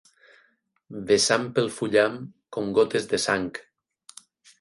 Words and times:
Vessant 1.09 1.45
pel 1.59 1.69
fullam 1.75 2.15
com 2.57 2.71
gotes 2.79 3.07
de 3.13 3.21
sang. 3.27 3.47